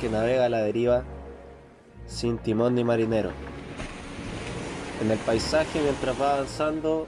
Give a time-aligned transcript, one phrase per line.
[0.00, 1.02] que navega a la deriva
[2.06, 3.30] sin timón ni marinero.
[5.02, 7.06] En el paisaje, mientras va avanzando,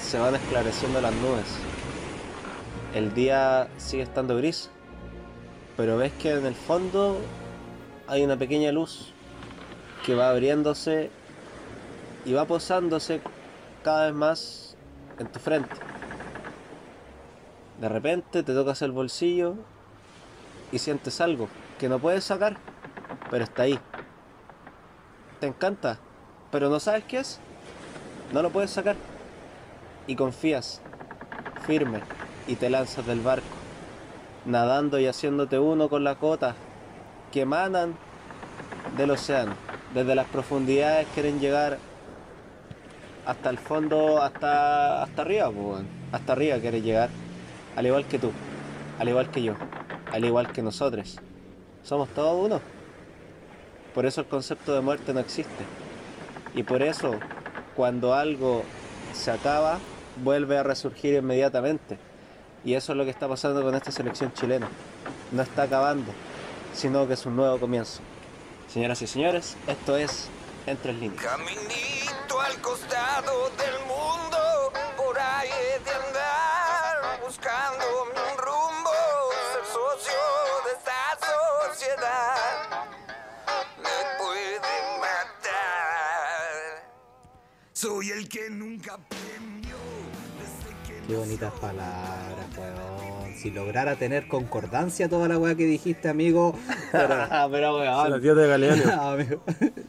[0.00, 1.58] se van esclareciendo las nubes.
[2.94, 4.70] El día sigue estando gris,
[5.76, 7.18] pero ves que en el fondo
[8.06, 9.12] hay una pequeña luz
[10.04, 11.10] que va abriéndose
[12.24, 13.20] y va posándose
[13.82, 14.76] cada vez más
[15.18, 15.74] en tu frente.
[17.80, 19.54] De repente te tocas el bolsillo
[20.72, 21.48] y sientes algo
[21.78, 22.56] que no puedes sacar,
[23.30, 23.78] pero está ahí.
[25.40, 25.98] Te encanta,
[26.50, 27.38] pero no sabes qué es.
[28.32, 28.96] No lo puedes sacar.
[30.06, 30.80] Y confías,
[31.66, 32.00] firme,
[32.46, 33.46] y te lanzas del barco,
[34.44, 36.54] nadando y haciéndote uno con las gotas
[37.32, 37.96] que emanan
[38.96, 39.54] del océano.
[39.94, 41.78] Desde las profundidades quieren llegar
[43.26, 47.10] hasta el fondo, hasta, hasta arriba, pues, hasta arriba quiere llegar,
[47.74, 48.30] al igual que tú,
[49.00, 49.54] al igual que yo,
[50.12, 51.18] al igual que nosotros.
[51.86, 52.60] Somos todos uno.
[53.94, 55.64] Por eso el concepto de muerte no existe.
[56.54, 57.12] Y por eso,
[57.76, 58.64] cuando algo
[59.14, 59.78] se acaba,
[60.24, 61.96] vuelve a resurgir inmediatamente.
[62.64, 64.68] Y eso es lo que está pasando con esta selección chilena.
[65.30, 66.10] No está acabando,
[66.74, 68.00] sino que es un nuevo comienzo.
[68.68, 70.28] Señoras y señores, esto es
[70.66, 71.22] Entre líneas.
[71.22, 75.48] Caminito al costado del mundo, por ahí
[75.84, 78.55] de andar, buscando un rumbo,
[81.96, 82.84] sociedad.
[83.78, 84.58] Me puede
[85.00, 86.84] matar.
[87.72, 89.76] Soy el que nunca aprendió.
[90.38, 93.34] desde que Qué bonitas palabras, weón.
[93.36, 96.54] Si lograra tener concordancia toda la weá que dijiste, amigo.
[96.92, 99.02] pero- Ah, pero weón, dio de Galeano.
[99.12, 99.42] amigo.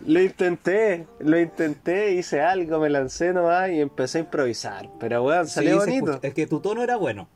[0.05, 4.89] lo intenté, lo intenté, hice algo, me lancé nomás y empecé a improvisar.
[4.99, 6.19] Pero weón, salió bonito.
[6.21, 7.29] Es que tu tono era bueno.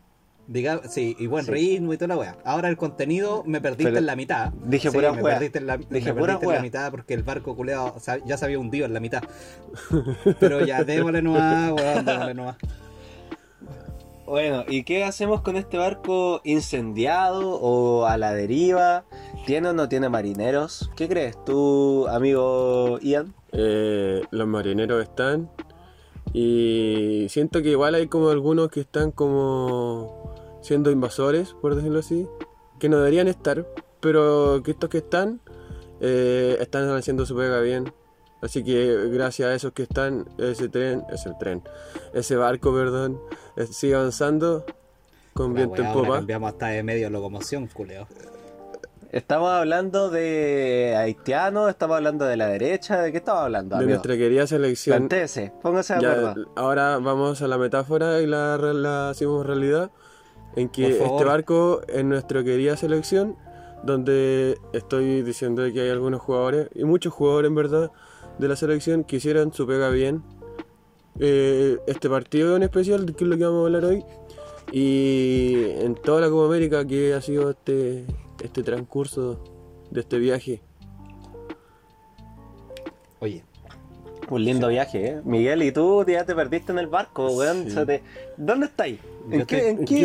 [0.47, 1.51] Diga, sí, y buen Sí.
[1.51, 2.37] ritmo y toda la weá.
[2.43, 4.51] Ahora el contenido me perdiste Pero en la mitad.
[4.65, 5.35] dije Sí, pura me weá.
[5.35, 8.35] perdiste en la, Dije me pura perdiste en la mitad porque el barco culeado ya
[8.37, 9.23] se había hundido en la mitad.
[10.39, 12.57] Pero ya, démosle nomás, weón, démosle nomás.
[14.25, 19.03] Bueno, ¿y qué hacemos con este barco incendiado o a la deriva?
[19.45, 20.89] ¿Tiene o no tiene marineros?
[20.95, 23.33] ¿Qué crees tú, amigo Ian?
[23.51, 25.49] Eh, los marineros están.
[26.33, 30.30] Y siento que igual hay como algunos que están como
[30.61, 32.27] siendo invasores, por decirlo así.
[32.79, 33.65] Que no deberían estar.
[33.99, 35.39] Pero que estos que están
[35.99, 37.93] eh, están haciendo su pega bien.
[38.41, 41.61] Así que gracias a esos que están, ese tren, ese tren,
[42.13, 43.19] ese barco, perdón,
[43.69, 44.65] sigue avanzando
[45.35, 46.15] con La viento weá, en popa.
[46.15, 48.07] cambiamos hasta de medio de locomoción, culeo.
[49.11, 51.69] ¿Estamos hablando de haitianos?
[51.69, 53.01] ¿Estamos hablando de la derecha?
[53.01, 53.89] ¿De qué estamos hablando, De amigo?
[53.97, 54.97] nuestra querida selección.
[54.97, 56.51] Plantéese, póngase de Ya, acuerdo.
[56.55, 59.91] ahora vamos a la metáfora y la, re- la hacemos realidad.
[60.55, 63.37] En que este barco es nuestra querida selección,
[63.83, 67.91] donde estoy diciendo que hay algunos jugadores, y muchos jugadores en verdad,
[68.37, 70.23] de la selección que hicieron su pega bien.
[71.19, 74.03] Eh, este partido en especial, que es lo que vamos a hablar hoy,
[74.71, 78.05] y en toda la Copa América que ha sido este,
[78.41, 79.43] este transcurso
[79.89, 80.61] de este viaje.
[83.19, 83.43] Oye,
[84.29, 85.21] Un lindo viaje, ¿eh?
[85.25, 87.69] Miguel, ¿y tú ya te perdiste en el barco, weón?
[87.69, 87.75] Sí.
[88.37, 88.99] ¿Dónde estáis?
[89.31, 90.01] ¿En Yo qué, estoy- en ¿en qué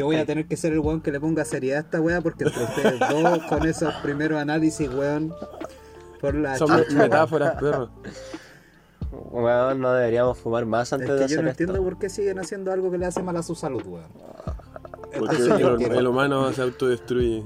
[0.00, 2.20] yo voy a tener que ser el weón que le ponga seriedad a esta weá
[2.20, 5.32] porque entre ustedes dos con esos primeros análisis, weón.
[6.20, 7.90] Por la Son metáforas, perro.
[9.10, 11.62] Weón, no deberíamos fumar más antes Es de que hacer yo no esto.
[11.64, 14.10] entiendo por qué siguen haciendo algo que le hace mal a su salud, weón.
[15.18, 17.44] Porque el humano se autodestruye.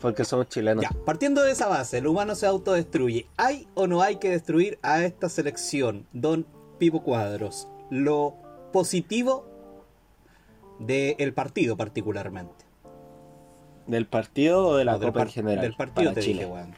[0.00, 0.82] Porque somos chilenos.
[0.82, 3.26] Ya, partiendo de esa base, el humano se autodestruye.
[3.36, 6.46] ¿Hay o no hay que destruir a esta selección, Don
[6.78, 7.68] Pipo Cuadros?
[7.90, 8.34] Lo
[8.72, 9.46] positivo
[10.78, 12.64] del partido particularmente.
[13.86, 15.60] ¿Del partido o de la Copa en general?
[15.62, 16.44] Del partido te Chile.
[16.44, 16.74] dije, weón.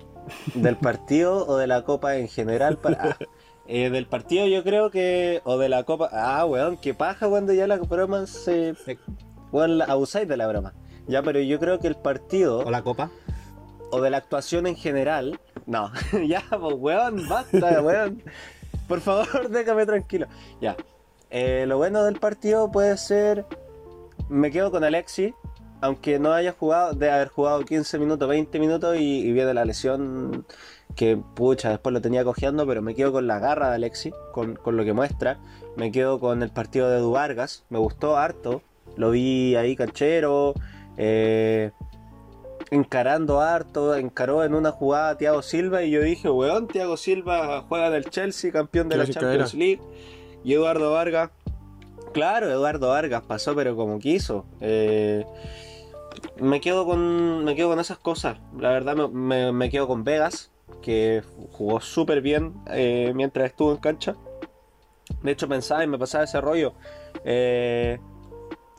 [0.54, 2.76] ¿Del partido o de la Copa en general?
[2.76, 3.02] Para...
[3.02, 3.16] Ah,
[3.66, 5.40] eh, del partido yo creo que...
[5.44, 6.10] O de la Copa...
[6.12, 8.74] Ah, weón, qué paja cuando ya la broma se...
[8.86, 8.98] Eh,
[9.52, 10.74] Weón, abusáis de la broma.
[11.06, 12.58] Ya, pero yo creo que el partido...
[12.58, 13.10] O la copa.
[13.90, 15.40] o de la actuación en general.
[15.66, 15.90] No,
[16.26, 18.22] ya, pues weón, basta, weón.
[18.86, 20.26] Por favor, déjame tranquilo.
[20.60, 20.76] Ya.
[21.30, 23.46] Eh, lo bueno del partido puede ser.
[24.28, 25.34] Me quedo con Alexi.
[25.80, 29.64] Aunque no haya jugado, de haber jugado 15 minutos, 20 minutos y, y viene la
[29.64, 30.44] lesión
[30.96, 34.56] que pucha, después lo tenía cojeando, pero me quedo con la garra de Alexi, con,
[34.56, 35.38] con lo que muestra.
[35.76, 38.62] Me quedo con el partido de Edu Vargas, me gustó harto.
[38.96, 40.54] Lo vi ahí canchero.
[40.96, 41.70] Eh,
[42.70, 47.64] encarando harto, encaró en una jugada a Thiago Silva y yo dije, weón, Thiago Silva
[47.68, 49.58] juega en el Chelsea, campeón de la Champions era.
[49.58, 49.80] League.
[50.48, 51.28] Y Eduardo Vargas,
[52.14, 54.46] claro, Eduardo Vargas pasó pero como quiso.
[54.62, 55.26] Eh,
[56.40, 58.38] me quedo con me quedo con esas cosas.
[58.58, 60.50] La verdad me, quedo con Vegas,
[60.80, 61.22] que
[61.52, 64.16] jugó súper bien eh, mientras estuvo en cancha.
[65.22, 66.72] De hecho pensaba y me pasaba ese rollo.
[67.26, 67.98] Eh,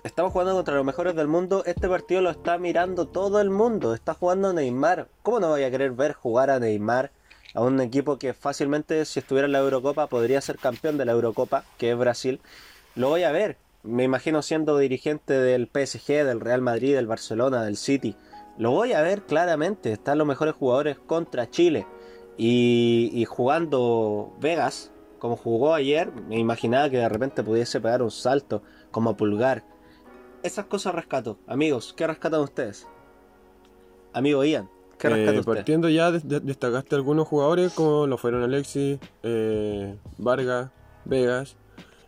[0.03, 1.61] estamos jugando contra los mejores del mundo.
[1.67, 3.93] Este partido lo está mirando todo el mundo.
[3.93, 5.07] Está jugando Neymar.
[5.21, 7.11] ¿Cómo no voy a querer ver jugar a Neymar?
[7.53, 11.13] A un equipo que fácilmente, si estuviera en la Eurocopa, podría ser campeón de la
[11.13, 12.39] Eurocopa, que es Brasil.
[12.95, 13.57] Lo voy a ver.
[13.81, 18.15] Me imagino siendo dirigente del PSG, del Real Madrid, del Barcelona, del City.
[18.57, 19.91] Lo voy a ver claramente.
[19.91, 21.87] Están los mejores jugadores contra Chile.
[22.37, 28.11] Y, y jugando Vegas, como jugó ayer, me imaginaba que de repente pudiese pegar un
[28.11, 29.63] salto como pulgar.
[30.43, 31.37] Esas cosas rescato.
[31.47, 32.87] Amigos, ¿qué rescatan ustedes?
[34.13, 34.78] Amigo Ian, ¿qué
[35.17, 40.69] Eh, partiendo ya, des- de- destacaste algunos jugadores como lo fueron Alexis, eh, Vargas,
[41.05, 41.55] Vegas.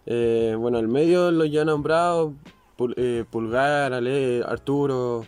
[0.05, 2.33] Eh, bueno, el medio los ya nombrado,
[2.77, 5.25] Pul- eh, Pulgar, Ale, Arturo,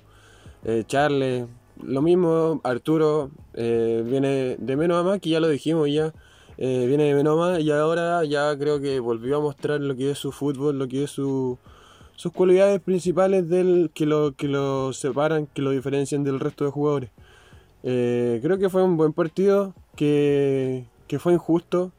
[0.87, 1.45] Charles.
[1.81, 6.13] Lo mismo, Arturo viene de menos a más, que ya lo dijimos ya.
[6.57, 10.11] viene de menos a más y ahora ya creo que volvió a mostrar lo que
[10.11, 11.57] es su fútbol, lo que es su,
[12.15, 16.71] sus cualidades principales del que lo, que lo separan, que lo diferencian del resto de
[16.71, 17.09] jugadores.
[17.83, 21.91] Eh, creo que fue un buen partido, que, que fue injusto,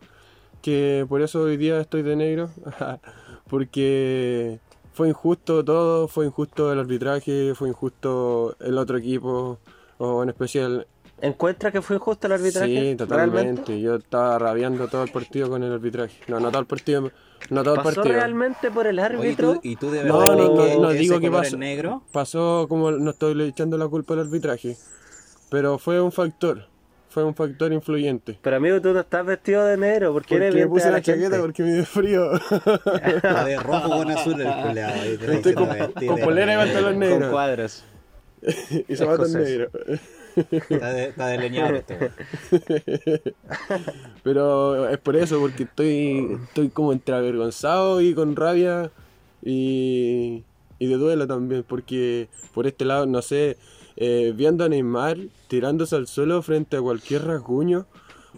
[0.63, 2.51] que por eso hoy día estoy de negro,
[3.51, 4.59] porque
[4.93, 9.59] fue injusto todo, fue injusto el arbitraje, fue injusto el otro equipo,
[9.99, 10.87] o en especial...
[11.21, 12.91] ¿Encuentra que fue injusto el arbitraje?
[12.91, 13.43] Sí, totalmente.
[13.43, 13.81] ¿Realmente?
[13.81, 16.17] Yo estaba rabiando todo el partido con el arbitraje.
[16.29, 17.11] No, no todo el partido,
[17.51, 18.17] no todo el ¿Pasó partido.
[18.17, 19.55] realmente por el Oye, árbitro?
[19.55, 21.57] ¿tú- ¿Y tú de No, verdad no, no, no que digo que pasó.
[21.57, 22.03] negro?
[22.13, 24.77] Pasó como no estoy le echando la culpa al arbitraje,
[25.55, 26.67] pero fue un factor,
[27.09, 28.37] fue un factor influyente.
[28.43, 30.13] Pero amigo, tú no estás vestido de negro.
[30.13, 32.31] ¿Por qué Porque eres me puse la la chaqueta porque me dio frío.
[33.23, 35.01] La de rojo con azul el culeado.
[35.01, 36.65] ahí te Estoy con- vestir con polera y negro.
[36.73, 37.31] pantalón Con negro.
[37.31, 37.85] cuadros.
[38.89, 39.71] y zapatos negros.
[40.69, 42.13] Está de, está de leñador este, weón.
[44.25, 48.91] Pero es por eso, porque estoy, estoy como entre avergonzado y con rabia
[49.43, 50.43] y,
[50.81, 53.57] y de duelo también, porque por este lado, no sé,
[53.97, 55.19] eh, viendo a Neymar
[55.49, 57.87] tirándose al suelo frente a cualquier rasguño,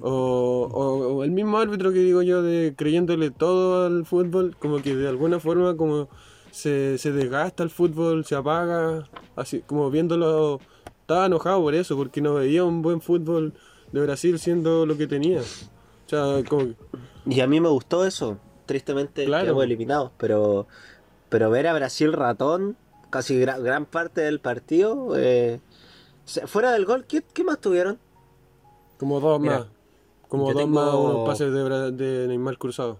[0.02, 4.82] o, o- o el mismo árbitro que digo yo, de creyéndole todo al fútbol, como
[4.82, 6.08] que de alguna forma como
[6.50, 10.60] se, se desgasta el fútbol, se apaga, así como viéndolo,
[11.00, 13.54] estaba enojado por eso, porque no veía un buen fútbol
[13.92, 15.40] de Brasil siendo lo que tenía.
[15.40, 16.76] O sea, como que-
[17.28, 18.38] Y a mí me gustó eso.
[18.66, 19.44] Tristemente Claro.
[19.44, 20.10] quedamos eliminados.
[20.18, 20.66] Pero,
[21.28, 22.76] pero ver a Brasil ratón,
[23.10, 25.14] casi gra- gran parte del partido.
[25.16, 25.60] eh,
[26.24, 27.98] se- fuera del gol, ¿qué, qué más tuvieron?
[28.98, 29.66] como dos Mira, más.
[30.28, 32.98] Como dos tengo- más unos pases de, de Neymar cruzado.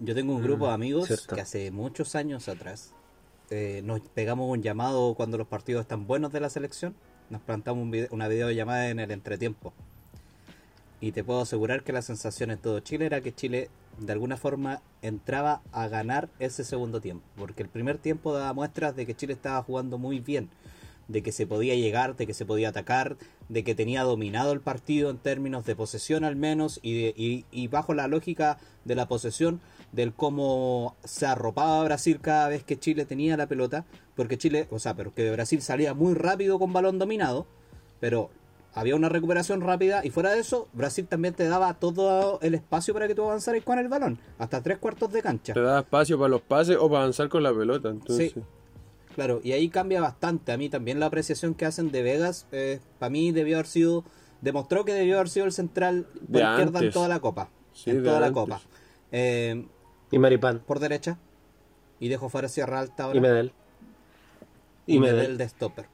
[0.00, 1.34] Yo tengo un grupo de amigos cierto.
[1.34, 2.92] que hace muchos años atrás
[3.50, 6.94] eh, nos pegamos un llamado cuando los partidos están buenos de la selección.
[7.30, 9.72] Nos plantamos un vide- una videollamada en el entretiempo.
[11.00, 14.36] Y te puedo asegurar que la sensación en todo Chile era que Chile de alguna
[14.36, 17.24] forma entraba a ganar ese segundo tiempo.
[17.36, 20.50] Porque el primer tiempo daba muestras de que Chile estaba jugando muy bien.
[21.08, 23.16] De que se podía llegar, de que se podía atacar,
[23.48, 26.80] de que tenía dominado el partido en términos de posesión al menos.
[26.82, 29.60] Y, bajo la lógica de la posesión,
[29.92, 33.84] del cómo se arropaba Brasil cada vez que Chile tenía la pelota.
[34.16, 37.46] Porque Chile, o sea, pero que Brasil salía muy rápido con balón dominado.
[38.00, 38.30] Pero
[38.74, 42.92] había una recuperación rápida y fuera de eso, Brasil también te daba todo el espacio
[42.94, 45.54] para que tú avanzaras con el balón, hasta tres cuartos de cancha.
[45.54, 47.88] Te da espacio para los pases o para avanzar con la pelota.
[47.90, 48.42] Entonces, Sí.
[49.14, 50.50] Claro, y ahí cambia bastante.
[50.50, 52.48] A mí también la apreciación que hacen de Vegas,
[52.98, 54.02] para mí debió haber sido,
[54.40, 57.48] demostró que debió haber sido el central por De izquierda en toda la copa.
[57.72, 58.40] Sí, en de toda la antes.
[58.42, 58.60] copa.
[59.12, 59.66] Eh,
[60.10, 60.58] Y Maripán.
[60.66, 61.16] por derecha.
[62.00, 63.16] Y dejo fuera Sierra Alta ahora.
[63.16, 63.52] Y Medel.
[64.88, 65.38] y y Medel Medel.
[65.38, 65.86] de stopper.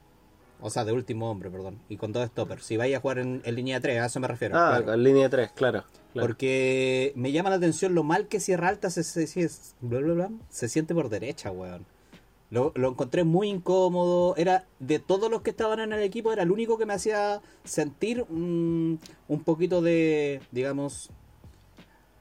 [0.63, 1.79] O sea, de último hombre, perdón.
[1.89, 2.65] Y con dos stoppers.
[2.65, 4.57] Si vaya a jugar en, en línea 3, a eso me refiero.
[4.59, 4.95] Ah, claro.
[4.95, 5.85] en línea 3, claro.
[6.13, 6.27] claro.
[6.27, 9.49] Porque me llama la atención lo mal que Sierra Alta se, se, se-
[9.81, 11.87] bla, bla, bla, se siente por derecha, weón.
[12.51, 14.35] Lo, lo encontré muy incómodo.
[14.37, 17.41] Era de todos los que estaban en el equipo, era el único que me hacía
[17.65, 18.99] sentir un,
[19.29, 21.11] un poquito de, digamos,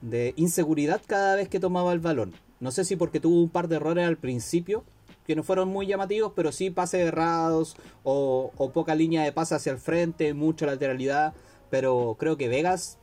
[0.01, 2.33] de inseguridad cada vez que tomaba el balón.
[2.59, 4.83] No sé si porque tuvo un par de errores al principio,
[5.29, 9.53] que no fueron muy llamativos, pero sí pases errados o, o poca línea de pase
[9.53, 11.35] hacia el frente, mucha lateralidad.
[11.69, 12.97] Pero creo que Vegas,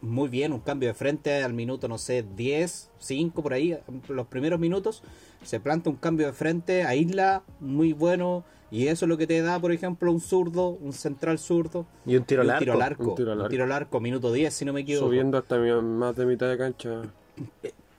[0.00, 3.76] muy bien, un cambio de frente al minuto, no sé, 10, 5 por ahí,
[4.08, 5.02] los primeros minutos.
[5.42, 8.44] Se planta un cambio de frente, aísla, muy bueno.
[8.70, 11.84] Y eso es lo que te da, por ejemplo, un zurdo, un central zurdo.
[12.06, 12.78] Y un tiro y un tiro.
[12.78, 15.08] Un tiro un tiro largo, minuto 10, si no me equivoco.
[15.08, 17.02] Subiendo hasta más de mitad de cancha.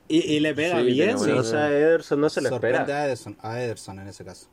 [0.08, 3.02] Y, y le pega Sí, bien, sí, bueno, o sea, Ederson no se Sorprende espera.
[3.02, 4.48] a Ederson, a Ederson en ese caso.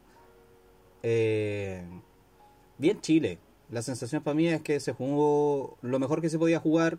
[1.02, 1.84] eh,
[2.78, 3.38] bien Chile.
[3.70, 6.98] La sensación para mí es que se jugó lo mejor que se podía jugar.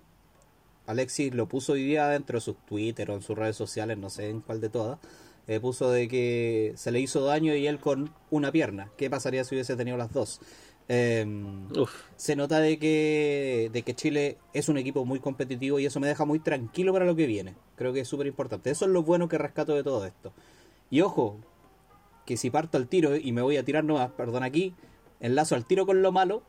[0.88, 4.10] Alexis lo puso hoy día dentro de sus Twitter o en sus redes sociales, no
[4.10, 5.00] sé en cuál de todas.
[5.48, 8.90] eh, puso de que se le hizo daño y él con una pierna.
[8.98, 10.40] ¿Qué pasaría si hubiese tenido las dos?
[10.90, 11.26] Eh,
[11.78, 11.94] Uf.
[12.18, 16.08] se nota de que, de que Chile es un equipo muy competitivo y eso me
[16.08, 17.56] deja muy tranquilo para lo que viene.
[17.76, 18.70] Creo que es súper importante.
[18.72, 20.34] Eso es lo bueno que rescato de todo esto.
[20.90, 21.38] Y ojo,
[22.26, 24.74] que si parto al tiro y me voy a tirar nomás, perdón aquí,
[25.22, 26.44] enlazo al tiro con lo malo,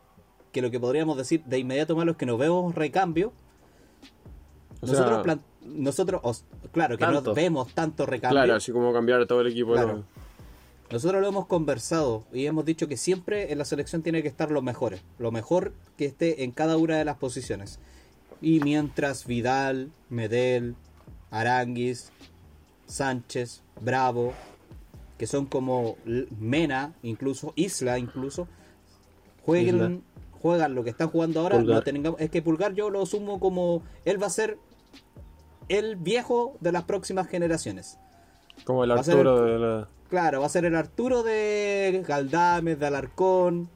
[0.51, 3.31] que lo que podríamos decir de inmediato malo es que nos vemos recambio.
[4.81, 7.21] O nosotros, sea- nosotros os- claro que Tanto.
[7.29, 8.37] no vemos tanto recambio.
[8.39, 9.71] Claro, así como cambiar todo el equipo.
[9.73, 9.93] Claro.
[9.99, 10.22] ¿no?
[10.93, 14.51] Nosotros lo hemos conversado y hemos dicho que siempre en la selección tiene que estar
[14.51, 17.79] los mejores, lo mejor que esté en cada una de las posiciones.
[18.43, 20.75] Y mientras Vidal, Medel,
[21.31, 22.11] Aranguis,
[22.85, 24.33] Sánchez, Bravo,
[25.17, 25.95] que son como
[26.39, 28.47] Mena, incluso Isla, incluso,
[29.43, 29.91] jueguen, Isla.
[30.41, 31.77] juegan lo que están jugando ahora, Pulgar.
[31.77, 34.59] no tengamos- es que Pulgar yo lo sumo como él va a ser
[35.69, 37.97] el viejo de las próximas generaciones.
[38.63, 39.87] Como el Arturo el- de la.
[40.13, 43.67] Claro, va a ser el Arturo de Galdames, de Alarcón.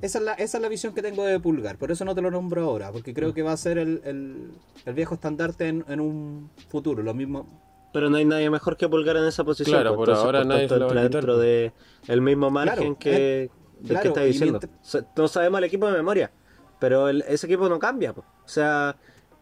[0.00, 2.22] Esa es, la, esa es la visión que tengo de Pulgar, por eso no te
[2.22, 4.52] lo nombro ahora, porque creo que va a ser el, el-
[4.86, 7.02] el viejo estandarte en, en un futuro.
[7.02, 7.48] Lo mismo.
[7.92, 9.74] Pero no hay nadie mejor que Pulgar en esa posición.
[9.74, 11.38] Claro, pues, por ahora nadie tanto, lo va dentro pues.
[11.40, 11.72] de
[12.06, 13.50] el mismo margen Claro, que, eh,
[13.80, 14.60] del claro, que está diciendo.
[14.62, 16.30] mientras- no sabemos el equipo de memoria,
[16.78, 18.12] pero el- ese equipo no cambia.
[18.12, 18.24] pues.
[18.44, 18.94] O sea,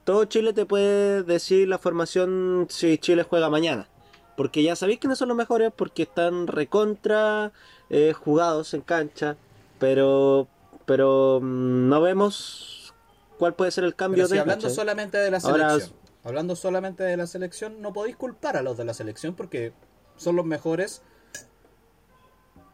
[0.04, 3.88] todo Chile te puede decir la formación si Chile juega mañana.
[4.36, 7.52] Porque ya sabéis quiénes son los mejores, porque están recontra
[7.90, 9.36] eh, jugados en cancha,
[9.78, 10.48] pero
[10.86, 12.94] pero mm, no vemos
[13.38, 16.56] cuál puede ser el cambio Pero si de hablando solamente de la Ahora- selección, hablando
[16.56, 19.72] solamente de la selección, no podéis culpar a los de la selección porque
[20.16, 21.02] son los mejores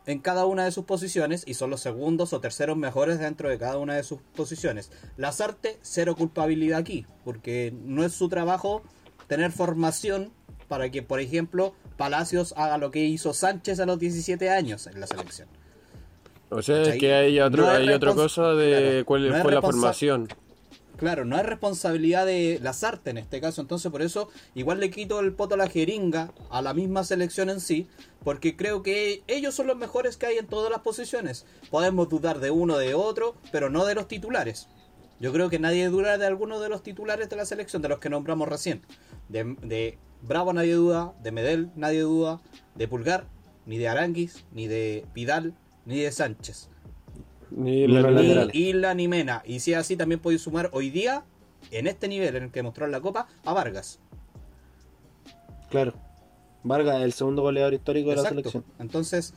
[0.07, 3.59] en cada una de sus posiciones y son los segundos o terceros mejores dentro de
[3.59, 4.91] cada una de sus posiciones.
[5.19, 8.83] Lazarte, cero culpabilidad aquí, porque no es su trabajo
[9.27, 10.33] tener formación
[10.69, 15.01] para que, por ejemplo, Palacios haga lo que hizo Sánchez a los 17 años en
[15.01, 15.49] la selección.
[16.51, 17.01] O sea, es ¿Cachai?
[17.01, 20.29] que hay, otro, No hay otra cosa de claro, cuál no fue la formación.
[20.97, 25.21] Claro, no es responsabilidad de Lazarte en este caso, entonces por eso igual le quito
[25.21, 27.87] el poto a la jeringa a la misma selección en sí,
[28.25, 31.47] porque creo que ellos son los mejores que hay en todas las posiciones.
[31.71, 34.67] Podemos dudar de uno de otro, pero no de los titulares.
[35.21, 38.01] Yo creo que nadie duda de alguno de los titulares de la selección, de los
[38.01, 38.83] que nombramos recién.
[39.29, 42.41] De, de Bravo nadie duda, de Medel nadie duda,
[42.75, 43.27] de Pulgar,
[43.67, 46.71] ni de Aranguis, ni de Vidal, ni de Sánchez
[47.51, 48.51] Ni Ni ni.
[48.53, 49.43] Isla ni Mena.
[49.45, 51.25] Y si es así, también podéis sumar hoy día,
[51.71, 54.01] en este nivel en el que mostró en la Copa, a Vargas.
[55.71, 55.95] Claro.
[56.63, 58.65] Vargas, el segundo goleador histórico de la selección.
[58.79, 59.35] Entonces,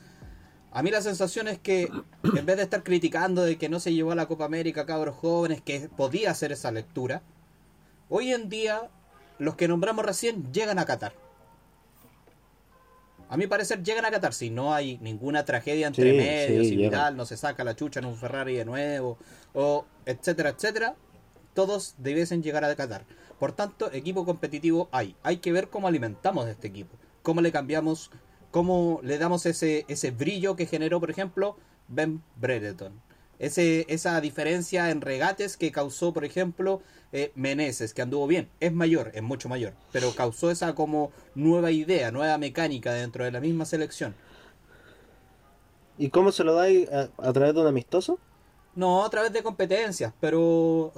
[0.72, 1.88] a mí la sensación es que
[2.24, 5.16] en vez de estar criticando de que no se llevó a la Copa América cabros
[5.16, 7.22] jóvenes, que podía hacer esa lectura,
[8.08, 8.90] hoy en día
[9.38, 11.14] los que nombramos recién llegan a Qatar.
[13.28, 16.76] A mi parecer llegan a Qatar si no hay ninguna tragedia entre Sí, medios, sí,
[16.76, 16.90] llegan.
[16.90, 19.16] Vidal no se saca la chucha en un Ferrari de nuevo,
[19.54, 20.96] o etcétera, etcétera,
[21.54, 23.04] todos debiesen llegar a Qatar.
[23.38, 25.16] Por tanto, equipo competitivo hay.
[25.22, 28.10] Hay que ver cómo alimentamos este equipo, cómo le cambiamos,
[28.50, 31.56] cómo le damos ese, ese brillo que generó, por ejemplo,
[31.88, 33.00] Ben Brereton.
[33.38, 38.48] Ese, esa diferencia en regates que causó, por ejemplo, eh, Meneses, que anduvo bien.
[38.60, 43.30] Es mayor, es mucho mayor, pero causó esa como nueva idea, nueva mecánica dentro de
[43.32, 44.14] la misma selección.
[45.98, 48.18] ¿Y cómo se lo dais a, a través de un amistoso?
[48.74, 50.92] No a través de competencias, pero,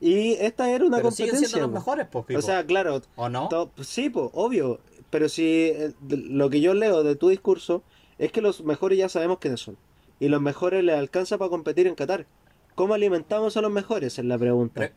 [0.00, 1.48] Y esta era una pero siguen competencia.
[1.48, 1.74] siendo los po.
[1.80, 2.38] mejores, pues, Pipo.
[2.38, 3.02] O sea, claro.
[3.14, 3.48] ¿o no?
[3.82, 4.80] sí, pues, obvio.
[5.10, 7.82] Pero si eh, lo que yo leo de tu discurso
[8.18, 9.76] es que los mejores ya sabemos quiénes son.
[10.18, 12.26] Y los mejores les alcanza para competir en Qatar.
[12.74, 14.18] ¿Cómo alimentamos a los mejores?
[14.18, 14.88] Es la pregunta.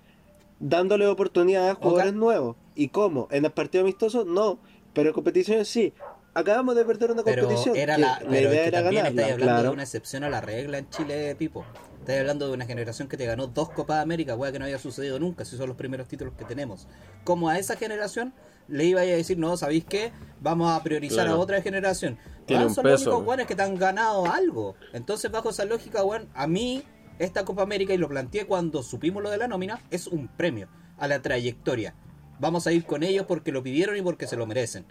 [0.60, 2.56] Dándole oportunidades a jugadores nuevos.
[2.76, 3.28] ¿Y cómo?
[3.32, 4.26] ¿En el partido amistoso?
[4.26, 4.60] No.
[4.94, 5.94] Pero en competiciones sí.
[6.34, 7.76] Acabamos de perder una Pero competición.
[7.78, 9.70] era que la, la pero es idea que era también ganarla, estáis hablando claro.
[9.70, 11.66] de una excepción a la regla en Chile, Pipo.
[12.00, 14.66] Estáis hablando de una generación que te ganó dos Copas de América, weá que no
[14.66, 16.88] había sucedido nunca, si son los primeros títulos que tenemos.
[17.24, 18.34] Como a esa generación
[18.68, 20.12] le iba a decir, no, ¿sabéis qué?
[20.42, 21.40] Vamos a priorizar Claro.
[21.40, 22.18] a otra generación.
[22.46, 24.76] Tiene un son los únicos weones que te han ganado algo.
[24.92, 26.84] Entonces, bajo esa lógica, weón, a mí,
[27.20, 30.68] esta Copa América, y lo planteé cuando supimos lo de la nómina, es un premio
[30.98, 31.96] a la trayectoria.
[32.40, 34.86] Vamos a ir con ellos porque lo pidieron y porque se lo merecen.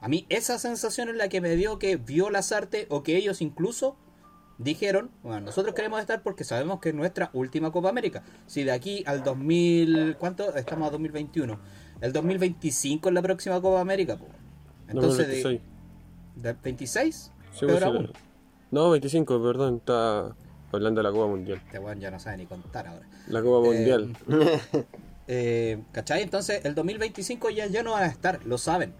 [0.00, 3.40] A mí esa sensación es la que me dio que vio Lazarte o que ellos
[3.40, 3.96] incluso
[4.58, 8.22] dijeron, bueno, nosotros queremos estar porque sabemos que es nuestra última Copa América.
[8.46, 10.54] Si de aquí al 2000, ¿cuánto?
[10.54, 11.58] Estamos a 2021.
[12.00, 14.26] El 2025 es la próxima Copa América, po.
[14.88, 15.62] Entonces, de, 2026.
[16.36, 18.06] de 26, Sí, pues, aún.
[18.08, 18.12] sí.
[18.70, 20.36] No, 25, perdón, está
[20.76, 21.60] hablando de la Copa Mundial.
[21.64, 23.06] Este weón ya no sabe ni contar ahora.
[23.28, 24.16] La Copa Eh, Mundial.
[25.26, 26.20] Eh, ¿Cachai?
[26.22, 28.92] Entonces, el 2025 ya, ya no van a estar, lo saben.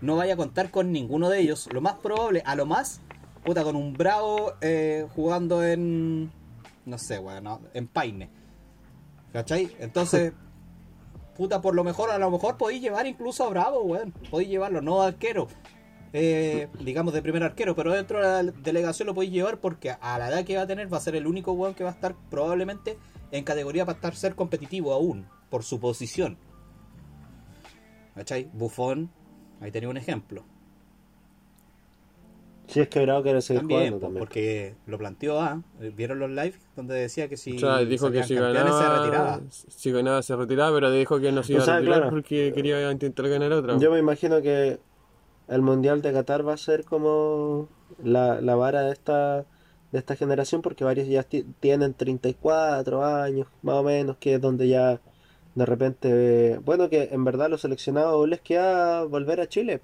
[0.00, 1.68] No vaya a contar con ninguno de ellos.
[1.72, 3.00] Lo más probable, a lo más,
[3.44, 6.30] puta, con un Bravo eh, jugando en.
[6.86, 8.30] No sé, weón, no, en Paine.
[9.32, 9.74] ¿Cachai?
[9.80, 10.32] Entonces,
[11.36, 14.12] puta, por lo mejor, a lo mejor podéis llevar incluso a Bravo, weón.
[14.30, 15.48] Podéis llevarlo, no arquero.
[16.16, 20.18] Eh, digamos de primer arquero, pero dentro de la delegación lo podéis llevar porque a
[20.18, 21.92] la edad que va a tener va a ser el único weón que va a
[21.92, 22.96] estar probablemente
[23.32, 26.38] en categoría para estar ser competitivo aún, por su posición.
[28.14, 28.48] ¿Cachai?
[28.52, 29.10] Bufón,
[29.60, 30.44] ahí tenía un ejemplo.
[32.68, 34.20] Si es que Bravo quiere seguir También, jugando también.
[34.20, 35.62] porque lo planteó A,
[35.96, 38.98] vieron los live donde decía que si o sea, dijo que si campeones se ganaba,
[39.04, 39.40] retiraba.
[39.50, 42.10] si ganaba se retiraba, pero dijo que no se iba O sea, a retirar claro.
[42.14, 43.76] porque quería intentar ganar otra.
[43.78, 44.78] Yo me imagino que
[45.48, 47.68] el Mundial de Qatar va a ser como
[48.02, 49.44] la, la vara de esta,
[49.92, 54.40] de esta generación, porque varios ya ti- tienen 34 años, más o menos, que es
[54.40, 55.00] donde ya
[55.54, 59.82] de repente, bueno, que en verdad los seleccionados les queda volver a Chile.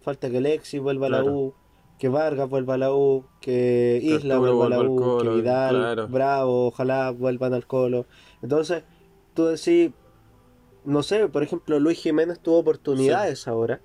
[0.00, 1.36] Falta que Lexi vuelva a la Claro.
[1.36, 1.54] U,
[1.98, 5.34] que Vargas vuelva a la U, que Que Isla vuelva a la U, que Colo,
[5.36, 6.08] Vidal, claro.
[6.08, 8.04] Bravo, ojalá vuelvan al Colo.
[8.42, 8.82] Entonces,
[9.32, 9.92] tú decís,
[10.84, 13.80] no sé, por ejemplo, Luis Jiménez tuvo oportunidades ahora,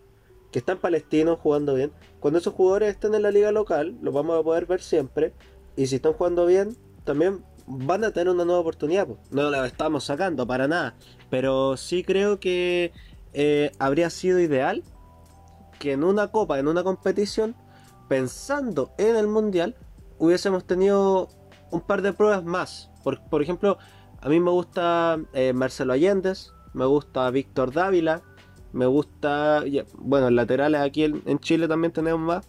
[0.52, 1.92] que está en Palestino jugando bien.
[2.20, 5.34] Cuando esos jugadores estén en la liga local, los vamos a poder ver siempre.
[5.76, 9.08] Y si están jugando bien, también van a tener una nueva oportunidad.
[9.08, 9.20] pues.
[9.32, 10.96] No la estamos sacando para nada.
[11.30, 12.92] Pero sí creo que
[13.34, 14.84] eh, habría sido ideal
[15.80, 17.56] que en una copa, en una competición,
[18.10, 19.76] pensando en el mundial,
[20.20, 21.30] hubiésemos tenido
[21.72, 22.92] un par de pruebas más.
[23.04, 23.78] Por, por ejemplo,
[24.20, 28.22] a mí me gusta eh, Marcelo Allendez, me gusta Víctor Dávila,
[28.74, 29.64] me gusta,
[29.98, 32.46] bueno, laterales aquí en, en Chile también tenemos más.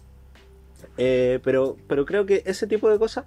[0.97, 3.25] Eh, pero, pero creo que ese tipo de cosas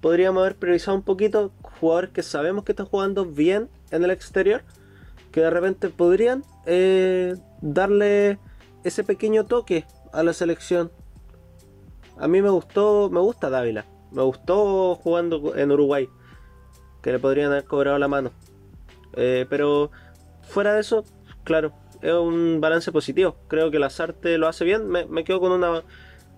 [0.00, 4.62] podríamos haber priorizado un poquito jugadores que sabemos que están jugando bien en el exterior,
[5.32, 8.38] que de repente podrían eh, darle
[8.84, 10.90] ese pequeño toque a la selección.
[12.18, 16.08] A mí me gustó, me gusta Dávila, me gustó jugando en Uruguay,
[17.02, 18.30] que le podrían haber cobrado la mano.
[19.14, 19.90] Eh, pero
[20.42, 21.04] fuera de eso,
[21.44, 21.72] claro,
[22.06, 23.36] es un balance positivo.
[23.48, 24.88] Creo que Lazarte lo hace bien.
[24.88, 25.82] Me, quedo con una.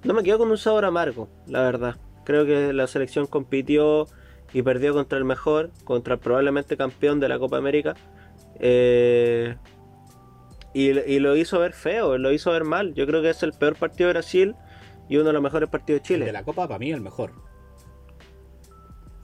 [0.02, 1.96] No me quedo con un sabor amargo, la verdad.
[2.24, 4.07] Creo que la selección compitió
[4.54, 7.94] y perdió contra el mejor, contra el probablemente campeón de la Copa América.
[8.61, 9.57] Eh,
[10.72, 12.94] y, lo hizo ver feo, lo hizo ver mal.
[12.94, 14.54] Yo creo que es el peor partido de Brasil
[15.09, 16.24] y uno de los mejores partidos de El Chile.
[16.24, 17.33] de la Copa para mí el mejor.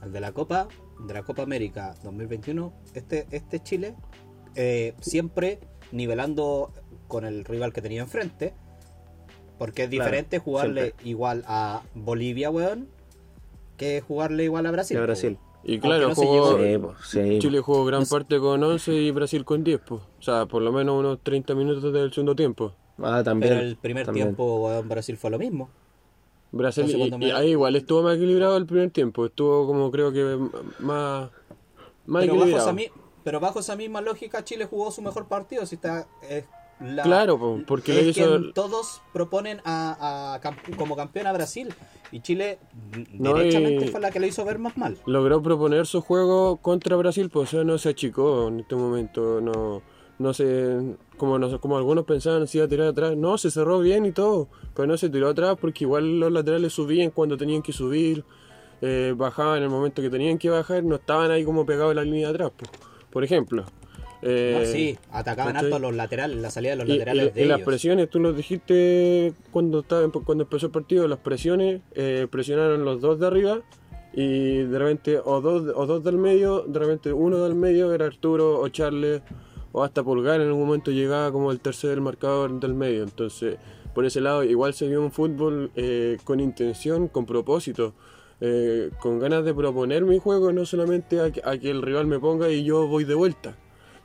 [0.02, 0.68] El de la Copa,
[1.06, 3.94] de la Copa América 2021, este, este Chile,
[4.56, 5.60] eh, siempre
[5.94, 6.70] nivelando
[7.08, 8.52] con el rival que tenía enfrente.
[9.58, 11.08] Porque es Claro, diferente jugarle siempre.
[11.08, 12.88] igual a Bolivia, weón,
[13.76, 14.98] que jugarle igual a Brasil.
[14.98, 15.40] Po.
[15.66, 17.38] Y claro, no jugó, Sí, po, sí.
[17.38, 20.02] Chile jugó gran parte con 11 y Brasil con 10, pues.
[20.18, 22.72] O sea, por lo menos unos 30 minutos del segundo tiempo.
[22.98, 23.54] Ah, también.
[23.54, 24.26] Pero el primer también.
[24.28, 25.70] tiempo, weón, Brasil fue lo mismo.
[26.52, 29.26] Brasil, Entonces, y, ahí igual estuvo más equilibrado el primer tiempo.
[29.26, 30.36] Estuvo como creo que
[30.80, 31.30] más,
[32.06, 32.76] más Pero bajo, equilibrado.
[33.24, 35.64] Pero bajo esa misma lógica, Chile jugó su mejor partido.
[35.66, 36.44] Si está, es
[36.80, 41.26] la- Claro, po, porque es le hizo- quien todos proponen a, a camp- como campeón
[41.26, 41.74] a Brasil.
[42.12, 42.58] Y Chile,
[43.12, 44.96] No, y- fue la que lo hizo ver más mal.
[45.06, 49.82] logró proponer su juego contra Brasil, pues sea, no se achicó en este momento, no,
[50.18, 53.80] no se, como, no, como algunos pensaban, se iba a tirar atrás, no, se cerró
[53.80, 57.62] bien y todo, pero no se tiró atrás porque igual los laterales subían cuando tenían
[57.62, 58.24] que subir,
[58.80, 61.96] eh, bajaban en el momento que tenían que bajar, no estaban ahí como pegados en
[61.96, 62.70] la línea de atrás, pues.
[63.14, 63.64] Por ejemplo.
[64.26, 67.30] Eh, No, sí, atacaban harto a los laterales, la salida de los Y, laterales y-
[67.30, 67.66] de y las ellos.
[67.66, 73.00] presiones, tú lo dijiste cuando estaba, cuando empezó el partido, las presiones, eh, presionaron los
[73.02, 73.60] dos de arriba
[74.14, 78.06] y de repente o dos, o dos del medio, de repente uno del medio era
[78.06, 79.20] Arturo o Charles
[79.72, 83.02] o hasta Pulgar en algún momento llegaba como el tercer marcador del medio.
[83.02, 83.56] Entonces,
[83.92, 87.92] por ese lado, igual se vio un fútbol eh, con intención, con propósito.
[88.46, 92.50] Eh, con ganas de proponer mi juego, no solamente a que, el rival me ponga
[92.50, 93.56] y yo voy de vuelta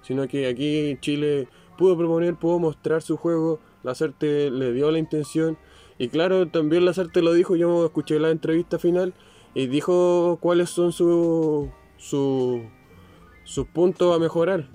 [0.02, 1.48] sino que aquí Chile
[1.78, 5.58] pudo proponer, pudo mostrar su juego, Lazarte le dio la intención.
[5.98, 9.14] Y claro, también Lazarte lo dijo, yo escuché la entrevista final
[9.54, 12.64] y dijo cuáles son su, su-
[13.44, 14.68] sus puntos a mejorar.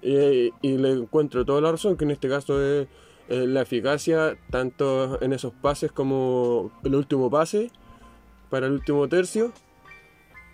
[0.00, 2.86] Y, le encuentro toda la razón, que en este caso es
[3.28, 7.70] la eficacia tanto en esos pases como el último pase
[8.50, 9.52] para el último tercio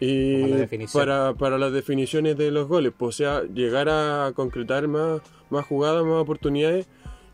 [0.01, 4.87] y la para, para las definiciones de los goles, pues, o sea, llegar a concretar
[4.89, 6.87] más, más jugadas, más oportunidades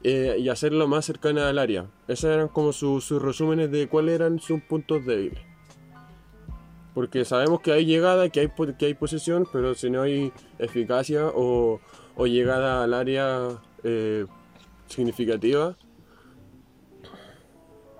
[0.03, 1.87] eh, y hacerlo más cercana al área.
[2.09, 5.41] Esos eran como su- sus resúmenes de cuáles eran sus puntos débiles.
[6.95, 11.27] Porque sabemos que hay llegada, que hay, que hay posesión, pero si no hay eficacia
[11.29, 11.81] o,
[12.17, 13.49] o llegada al área
[13.85, 14.27] eh,
[14.87, 15.77] significativa.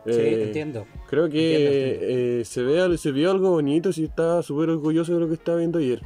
[0.07, 0.87] Sí, eh, entiendo.
[1.09, 2.41] Creo que Entiendo, entiendo.
[2.41, 5.59] eh, se, ve, se vio algo bonito, sí estaba súper orgulloso de lo que estaba
[5.59, 6.01] viendo ayer.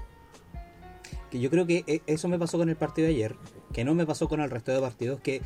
[1.31, 3.37] Que yo creo que eh, eso me pasó con el partido de ayer,
[3.73, 5.43] que no me pasó con el resto de partidos, que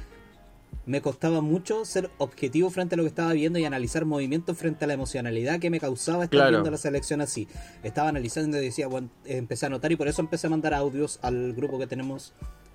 [0.88, 4.84] me costaba mucho ser objetivo frente a lo que estaba viendo y analizar movimientos frente
[4.84, 6.50] a la emocionalidad que me causaba estar Claro.
[6.50, 7.46] viendo la selección así.
[7.82, 11.18] Estaba analizando y decía, bueno, empecé a notar y por eso empecé a mandar audios
[11.22, 12.32] al grupo que tenemos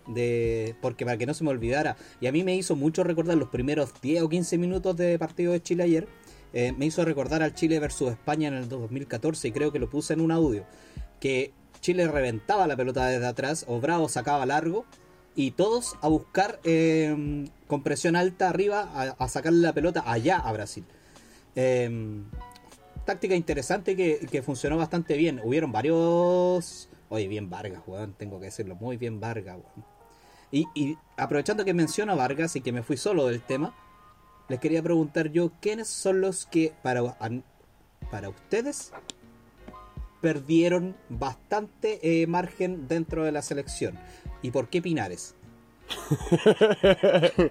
[0.08, 1.96] de porque para que no se me olvidara.
[2.22, 5.52] Y a mí me hizo mucho recordar los primeros 10 o 15 minutos de partido
[5.54, 6.08] de Chile ayer.
[6.56, 9.90] eh, me hizo recordar al Chile versus España en el 2014 y creo que lo
[9.90, 10.66] puse en un audio.
[11.20, 14.86] Que Chile reventaba la pelota desde atrás, o Bravo sacaba largo
[15.36, 20.52] y todos a buscar eh, con presión alta arriba a, sacarle la pelota allá a
[20.52, 20.86] Brasil.
[21.56, 22.22] Eh,
[23.06, 25.42] táctica interesante que, que funcionó bastante bien.
[25.44, 26.90] Hubieron varios...
[27.10, 29.86] Oye, bien Vargas, weón, tengo que decirlo, muy bien Vargas, weón.
[30.52, 33.76] Y, y aprovechando que menciono a Vargas y que me fui solo del tema,
[34.50, 37.18] les quería preguntar yo, ¿quiénes son los que para,
[38.12, 38.92] para ustedes
[40.22, 43.98] perdieron bastante eh, margen dentro de la selección?
[44.44, 45.36] ¿Y por qué Pinares?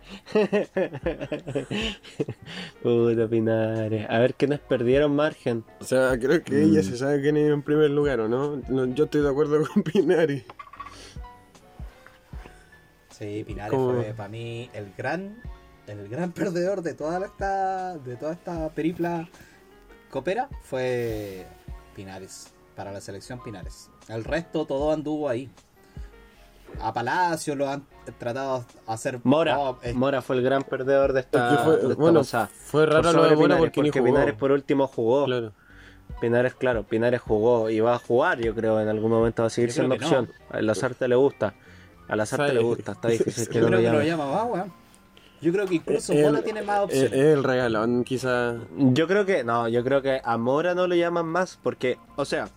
[2.83, 4.07] Puta Pinares.
[4.09, 5.65] A ver quiénes perdieron margen.
[5.81, 6.63] O sea, creo que Mm.
[6.71, 8.57] ella se sabe quién es en primer lugar, ¿o no?
[8.69, 10.45] No, Yo estoy de acuerdo con Pinari.
[13.11, 13.93] Sí, Pinares ¿Cómo?
[14.03, 15.41] fue para mí el gran,
[15.87, 19.29] el gran perdedor de toda esta, de toda esta peripla
[20.11, 21.47] copera fue
[21.95, 23.91] Pinares, para la selección Pinares.
[24.09, 25.49] El resto todo anduvo ahí.
[26.81, 27.85] A Palacio lo han
[28.19, 29.59] tratado de hacer Mora.
[29.59, 32.49] oh, es- Mora fue el gran perdedor de esta, fue- de esta bueno, pasada.
[32.53, 34.05] fue Por raro lo de Mora porque, ni jugó.
[34.05, 35.25] Pinares por último jugó.
[35.27, 35.53] Claro.
[36.21, 39.51] Pinares, claro, Pinares jugó y va a jugar, yo creo, en algún momento va a
[39.51, 40.05] seguir siendo no.
[40.05, 40.31] opción.
[40.51, 41.55] A Lazarte le gusta.
[42.09, 42.55] A Lazarte Sí.
[42.55, 44.07] le gusta, está difícil que yo no lo que lo llame.
[44.07, 44.73] llama más, weón.
[45.41, 47.13] Yo creo que incluso El- Mora tiene más Es opciones.
[47.13, 48.55] el regalón, quizá.
[48.77, 52.25] Yo creo que, no, yo creo que a Mora no lo llaman más porque, o
[52.25, 52.49] sea,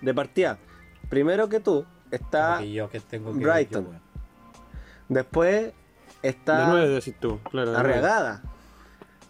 [0.00, 0.58] de partida,
[1.08, 3.84] primero que tú, está, Porque yo que tengo que Brighton.
[3.84, 4.00] yo,
[5.08, 5.74] después De
[6.22, 7.70] está nueve, decís tú, claro.
[7.72, 7.90] de nueve.
[7.90, 8.42] Arriagada.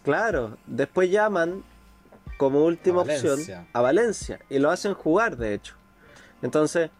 [0.03, 1.63] Claro, después llaman
[2.37, 3.39] como última A opción
[3.73, 5.75] a Valencia y lo hacen jugar, de hecho.
[6.41, 6.91] Entonces,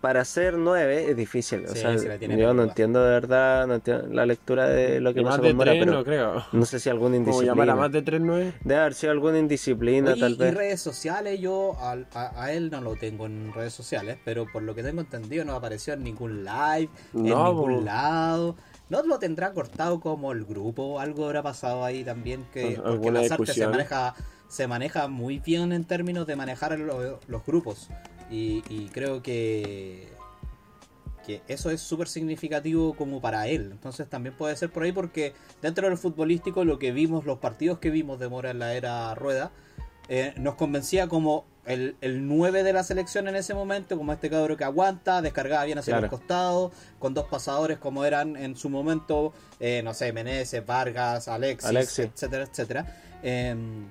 [0.00, 1.64] para ser nueve es difícil.
[1.66, 5.12] O Sí, sea, se yo no entiendo de verdad no entiendo la lectura de lo
[5.12, 6.44] que Y de con Mora, tres, pero no creo.
[6.52, 7.74] no sé si alguna Como llamar a indisciplina.
[7.76, 8.52] más de tres, nueve.
[8.64, 10.54] Debe haber sido alguna indisciplina, Oye, tal y vez.
[10.54, 14.62] redes sociales, yo al- a, a él no lo tengo en redes sociales, pero por
[14.62, 17.84] lo que tengo entendido no apareció en ningún live, en ningún po.
[17.84, 18.56] lado.
[18.88, 20.98] ¿No lo tendrá cortado como el grupo?
[20.98, 24.14] Algo habrá pasado ahí también que porque alguna las artes se maneja
[24.48, 27.88] se maneja muy bien en términos de manejar lo- los grupos
[28.30, 30.08] y, y creo que
[31.26, 33.68] que eso es súper significativo como para él.
[33.72, 37.78] Entonces también puede ser por ahí porque dentro del futbolístico lo que vimos, los partidos
[37.78, 39.50] que vimos de Mora en la era Rueda,
[40.08, 44.30] eh, nos convencía como el, el 9 de la selección en ese momento, como este
[44.30, 46.06] cabro que aguanta, descargaba bien hacia Claro.
[46.10, 51.28] los costados, con dos pasadores como eran en su momento, eh, no sé, Meneses, Vargas,
[51.28, 52.04] Alexis, Alexis.
[52.06, 52.96] etcétera, etcétera.
[53.22, 53.86] Em,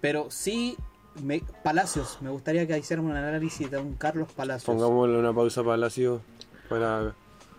[0.00, 0.76] pero sí,
[1.22, 4.64] me- Palacios, me gustaría que hiciéramos un análisis de un Carlos Palacios.
[4.64, 6.20] Pongámosle una pausa a Palacio
[6.68, 7.14] para.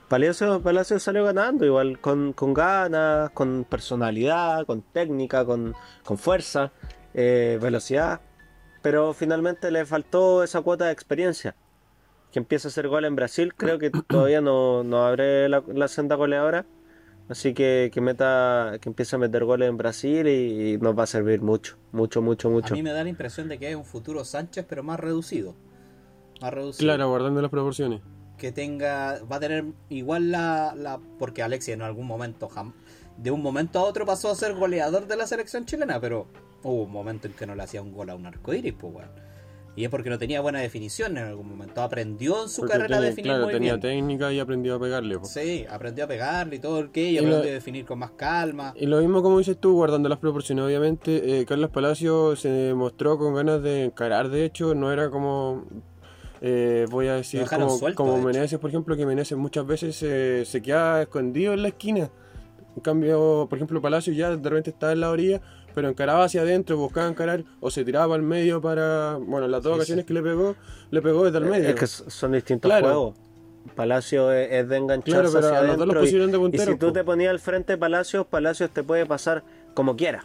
[0.09, 6.71] Palacio, Palacio salió ganando, igual con, con ganas, con personalidad, con técnica, con, con fuerza,
[7.13, 8.21] eh, velocidad.
[8.81, 11.55] Pero finalmente le faltó esa cuota de experiencia.
[12.31, 15.87] Que empieza a hacer gol en Brasil, creo que todavía no, no abre la, la
[15.87, 16.65] senda goleadora.
[17.29, 21.03] Así que, que meta, que empiece a meter goles en Brasil y, y nos va
[21.03, 22.73] a servir mucho, mucho, mucho, mucho.
[22.73, 25.55] A mí me da la impresión de que es un futuro Sánchez, pero más reducido.
[26.41, 26.85] Más reducido.
[26.87, 28.01] Claro, guardando las proporciones.
[28.37, 29.19] Que tenga.
[29.23, 30.73] Va a tener igual la.
[30.75, 32.49] la porque Alexis en algún momento.
[32.49, 32.73] jam-
[33.17, 36.27] de un momento a otro pasó a ser goleador de la selección chilena, pero
[36.63, 39.09] hubo un momento en que no le hacía un gol a un arcoíris, pues, weón.
[39.75, 41.81] Y es porque no tenía buena definición en algún momento.
[41.81, 43.81] Aprendió en su Porque carrera a tenía- definir claro, muy tenía bien.
[43.81, 45.17] técnica y aprendió a pegarle.
[45.17, 45.25] po.
[45.25, 47.97] Sí, aprendió a pegarle y todo el que, y Y lo- aprendió a definir con
[47.97, 48.73] más calma.
[48.77, 53.17] Y lo mismo como dices tú, guardando las proporciones, obviamente, eh, Carlos Palacio se mostró
[53.17, 55.65] con ganas de encarar, de hecho, no era como,
[56.41, 58.25] eh, voy a decir, como, suelto, como de.
[58.25, 62.11] Meneses, por ejemplo, que Meneses muchas veces eh, se queda escondido en la esquina.
[62.75, 65.41] En cambio, por ejemplo, Palacio ya de repente estaba en la orilla,
[65.73, 69.73] pero encaraba hacia adentro, buscaba encarar, o se tiraba al medio para, bueno, las dos
[69.73, 70.07] Sí, ocasiones sí.
[70.07, 70.55] que le pegó,
[70.91, 71.69] le pegó desde el medio.
[71.69, 72.85] Es que son distintos Claro.
[72.87, 73.15] juegos.
[73.75, 76.31] Palacio es, es de engancharse Claro, pero hacia a los dos los adentro y- pusieron
[76.31, 76.93] de y, punteros, si tú po.
[76.93, 80.23] te ponías al frente de Palacios, Palacios te puede pasar como quiera.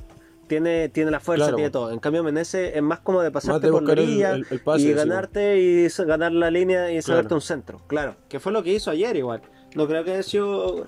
[0.48, 1.56] tiene, tiene la fuerza, Claro.
[1.56, 1.90] tiene todo.
[1.92, 4.80] En cambio, Menezes es más como de pasarte por la el- orilla el- el pase,
[4.88, 7.34] y ganarte y ganar la línea y sacarte Claro.
[7.36, 7.80] un centro.
[7.86, 9.42] Claro, que fue lo que hizo ayer igual.
[9.76, 10.86] No creo que haya sido...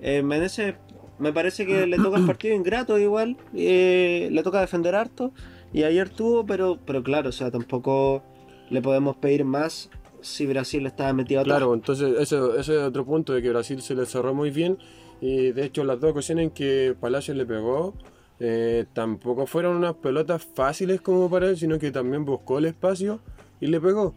[0.00, 0.76] Eh, Menezes
[1.20, 5.32] me parece que le toca el partido ingrato igual, eh, le toca defender harto
[5.72, 8.22] y ayer tuvo, pero, pero claro, o sea, tampoco
[8.70, 11.58] le podemos pedir más si Brasil estaba metido atrás.
[11.58, 14.78] Claro, entonces ese, es otro punto de que Brasil se le cerró muy bien
[15.20, 17.94] y de hecho las dos ocasiones en que Palacios le pegó
[18.42, 23.20] eh, tampoco fueron unas pelotas fáciles como para él, sino que también buscó el espacio
[23.60, 24.14] y le pegó.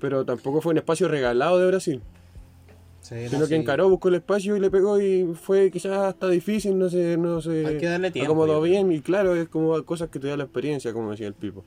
[0.00, 2.02] Pero tampoco fue un espacio regalado de Brasil,
[3.00, 6.28] Sí, no, sino que encaró, buscó el espacio y le pegó y fue quizás hasta
[6.28, 7.66] difícil, no sé, no sé.
[7.66, 10.44] Hay que darle tiempo, Acomodó bien y claro, es como cosas que te da la
[10.44, 11.64] experiencia, como decía el Pipo.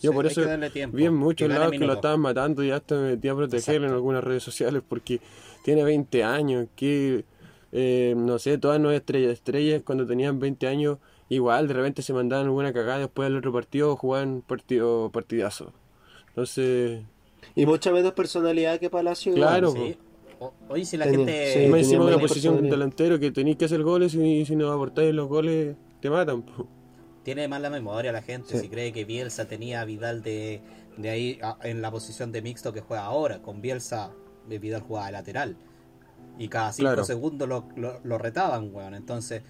[0.00, 1.92] Yo Sí, por hay eso que darle tiempo, vi en que muchos lados que lo
[1.92, 5.20] estaban matando y hasta me metí a protegerlo en algunas redes sociales porque
[5.64, 7.24] tiene 20 años, que
[7.70, 12.12] eh, no sé, todas no estrellas, estrellas cuando tenían 20 años igual de repente se
[12.12, 15.72] mandaban alguna cagada después del otro partido jugaban partido partidazo.
[16.28, 17.02] Entonces,
[17.54, 19.32] Y mucha menos personalidad que Palacio.
[19.32, 19.48] igual.
[19.48, 19.96] Claro, Sí.
[20.68, 21.32] Oye, si la Tenía- gente...
[21.52, 22.70] sí, más tenía encima de una posición personalidad.
[22.76, 26.42] delantero que tenéis que hacer goles y si no aportáis los goles te matan.
[26.42, 26.66] po.
[27.22, 28.58] Tiene mala memoria la gente Sí.
[28.60, 30.60] si cree que Bielsa tenía a Vidal de,
[30.96, 33.40] de ahí a- en la posición de mixto que juega ahora.
[33.42, 34.10] Con Bielsa,
[34.50, 35.56] eh, Vidal jugaba de lateral.
[36.38, 37.04] Y cada cinco Claro.
[37.04, 38.94] segundos lo, lo- lo retaban, weón.
[38.94, 39.42] Entonces,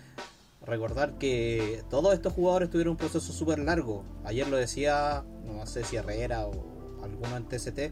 [0.66, 4.04] recordar que todos estos jugadores tuvieron un proceso súper largo.
[4.24, 6.52] Ayer lo decía, no sé si Herrera o
[7.02, 7.90] alguno en TCT.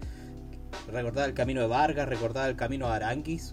[0.88, 3.52] Recordar el camino de Vargas, recordar el camino de Aranguis.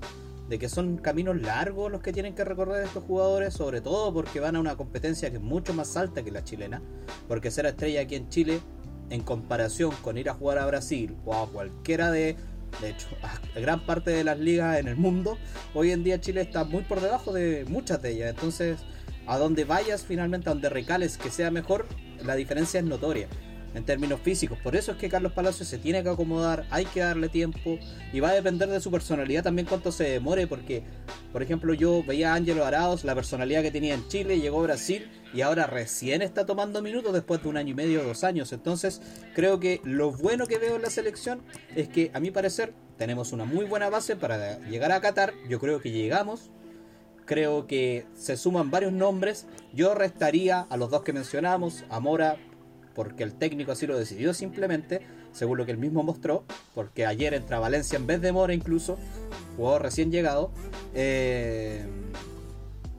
[0.50, 4.40] De que son caminos largos los que tienen que recorrer estos jugadores, sobre todo porque
[4.40, 6.82] van a una competencia que es mucho más alta que la chilena.
[7.28, 8.62] Porque ser estrella aquí en Chile,
[9.10, 12.38] en comparación con ir a jugar a Brasil o a cualquiera de,
[12.82, 15.38] de hecho, a gran parte de las ligas en el mundo,
[15.74, 18.30] hoy en día Chile está muy por debajo de muchas de ellas.
[18.30, 18.80] Entonces,
[19.26, 21.88] a donde vayas finalmente, a donde recales que sea mejor,
[22.24, 23.28] la diferencia es notoria
[23.74, 24.58] en términos físicos.
[24.64, 27.78] Por eso es que Carlos Palacios se tiene que acomodar, hay que darle tiempo
[28.14, 30.84] y va a depender de su personalidad también cuánto se demore, porque,
[31.32, 34.64] por ejemplo, yo veía a Ángelo Arauz, la personalidad que tenía en Chile, llegó a
[34.64, 38.24] Brasil y ahora recién está tomando minutos después de un año y medio o dos
[38.24, 38.54] años.
[38.54, 39.02] Entonces,
[39.36, 41.42] creo que lo bueno que veo en la selección
[41.76, 45.34] es que, a mi parecer, tenemos una muy buena base para llegar a Qatar.
[45.48, 46.50] Yo creo que llegamos.
[47.26, 49.46] Creo que se suman varios nombres.
[49.74, 52.00] Yo restaría a los dos que mencionamos, a
[52.98, 56.44] porque el técnico así lo decidió simplemente, según lo que él mismo mostró,
[56.76, 58.98] porque ayer entra Valencia en vez de Mora incluso,
[59.56, 60.52] jugador recién llegado,
[60.96, 61.86] eh,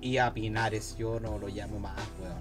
[0.01, 2.39] y a Pinares, yo no lo llamo más, weón.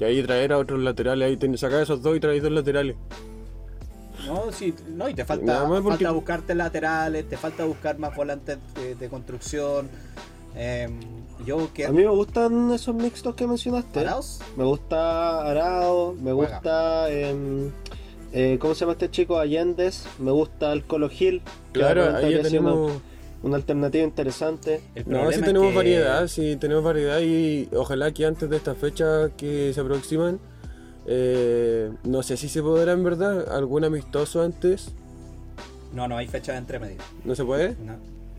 [0.00, 2.96] Y ahí traer a otros laterales, ahí ten- sacar esos dos y traer dos laterales.
[4.26, 8.58] No, sí, no, y te falta, porque- falta buscarte laterales, te falta buscar más volantes
[8.74, 9.88] de, de construcción.
[10.56, 10.88] eh,
[11.46, 14.00] yo que A mí me gustan esos mixtos que mencionaste.
[14.00, 16.54] Arauz, Me gusta Arao, me Juega.
[16.54, 17.10] gusta.
[17.10, 17.70] em,
[18.32, 19.38] eh, ¿Cómo se llama este chico?
[19.38, 20.04] Allendes.
[20.18, 21.42] Me gusta el Colo Gil.
[21.72, 22.90] Claro, ahí ya tenemos...
[22.92, 23.00] Una,
[23.40, 24.80] una alternativa interesante.
[25.06, 29.30] No, es tenemos que- variedad, sí tenemos variedad y ojalá que antes de esta fecha
[29.36, 30.40] que se aproximan,
[31.06, 34.90] eh, no sé si se podrá en verdad, algún amistoso antes,
[35.94, 36.98] No, no hay fecha de entre medio.
[37.24, 37.76] ¿no se puede?
[37.84, 37.94] No,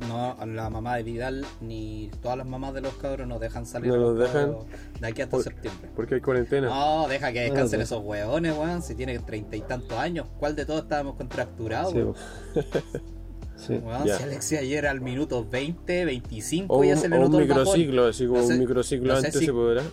[0.08, 3.90] no, la mamá de Vidal ni todas las mamás de los cabros nos dejan salir
[3.92, 4.56] No los dejan.
[5.00, 5.90] de aquí hasta Por- septiembre.
[5.96, 6.70] Porque hay cuarentena.
[6.70, 8.82] No, deja que descansen Bueno, esos hueones, weón.
[8.82, 11.92] Si tiene treinta y tantos años, ¿cuál de todos estábamos contracturados?
[11.94, 12.16] Sí, weón?
[13.56, 13.74] Sí.
[13.74, 14.16] Weón, Ya.
[14.18, 17.48] si Alexia ayer al minuto 20, 25 o ya un, se le un notó bajón.
[17.50, 19.84] microciclo, así como No sé- un microciclo no antes si- se podrá.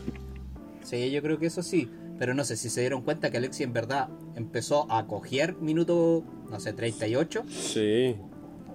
[0.85, 1.90] Sí, yo creo que eso sí.
[2.19, 6.23] Pero no sé si se dieron cuenta que Alexia en verdad empezó a coger minuto,
[6.49, 7.42] no sé, 38.
[7.49, 8.14] Sí,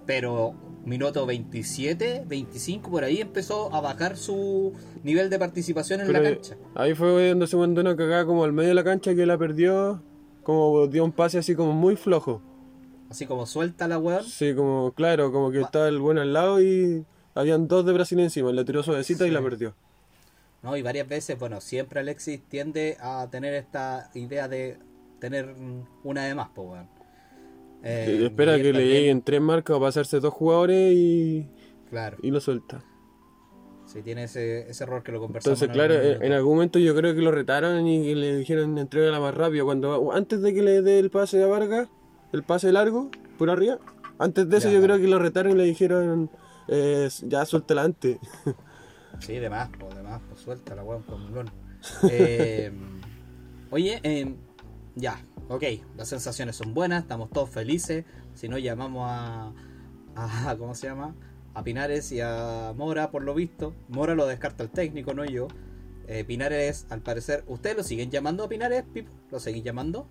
[0.05, 0.53] pero
[0.85, 6.29] minuto 27, 25 por ahí empezó a bajar su nivel de participación en pero la
[6.31, 6.57] cancha.
[6.75, 9.37] ahí fue donde se mandó una cagada como al medio de la cancha que la
[9.37, 10.01] perdió,
[10.43, 12.41] como dio un pase así como muy flojo.
[13.09, 14.23] Así como suelta la weón.
[14.23, 18.19] Sí, como claro, como que estaba el bueno al lado y habían dos de Brasil
[18.19, 19.75] encima, la tiró suavecita y la perdió.
[20.63, 20.77] ¿no?
[20.77, 24.77] Y varias veces, bueno, siempre Alexis tiende a tener esta idea de
[25.19, 25.55] tener
[26.03, 27.00] una de más, pues weón.
[27.83, 31.47] Eh, Y espera que le lleguen tres marcas o pasarse dos jugadores y,
[31.89, 32.83] Claro, y lo suelta.
[33.85, 35.61] sí, tiene ese, ese error que lo conversamos.
[35.61, 38.77] Entonces, claro, algún en, algún momento yo creo que lo retaron y que le dijeron
[38.77, 39.65] entrega más rápido.
[39.65, 41.89] Cuando antes de que le dé el pase a Vargas,
[42.31, 43.79] el pase largo, por arriba,
[44.19, 44.75] antes de eso Ya.
[44.75, 46.29] yo creo que lo retaron y le dijeron
[46.67, 48.17] eh, ya suéltala antes.
[49.19, 51.21] Sí, de más, po, de más, pues suelta la weón con.
[52.09, 52.71] Eh,
[53.71, 54.33] oye, eh,
[54.95, 55.63] ya, ok,
[55.97, 58.05] las sensaciones son buenas, estamos todos felices.
[58.33, 59.51] Si no, llamamos a,
[60.15, 60.55] a.
[60.59, 61.15] ¿Cómo se llama?
[61.53, 63.73] A Pinares y a Mora, por lo visto.
[63.89, 65.47] Mora lo descarta el técnico, no yo.
[66.07, 69.11] Eh, Pinares, al parecer, ¿ustedes lo siguen llamando a Pinares, Pipo?
[69.31, 70.07] ¿Lo seguís llamando?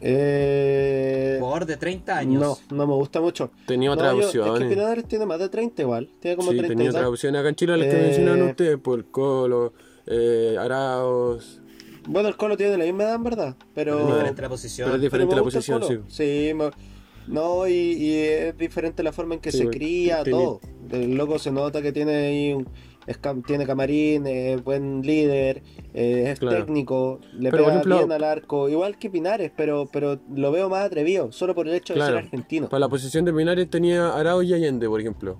[0.00, 2.42] Eh, Jugador de 30 años.
[2.70, 3.50] no, no me gusta mucho.
[3.66, 6.08] Tenía No, otras yo- Es que Pinares tiene más de 30 igual.
[6.20, 7.06] Tiene como sí, 30 tenía tal.
[7.06, 9.72] opciones acá en Chile, las que Eh, mencionaban ustedes, por el Colo,
[10.06, 11.60] eh, Araos.
[12.06, 13.56] Bueno, el Colo tiene la misma edad, en verdad.
[13.74, 14.86] Pero, Es diferente la posición.
[14.86, 15.98] Pero es diferente pero la posición, sí.
[16.08, 16.70] Sí, me-
[17.26, 20.60] no, y, y es diferente la forma en que Sí, se cría, tiene- todo.
[20.92, 22.68] El loco se nota que tiene ahí un,
[23.08, 26.64] es cam- tiene camarín, es buen líder, eh, es Claro.
[26.64, 30.68] técnico, le Pero, pega ejemplo- bien al arco, igual que Pinares, pero, pero lo veo
[30.68, 32.68] más atrevido, solo por el hecho de ser argentino.
[32.68, 35.38] Para la posición de Pinares tenía Araos y Allende, por ejemplo.